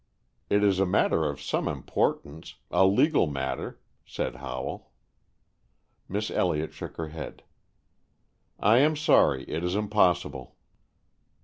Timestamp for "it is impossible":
9.43-10.55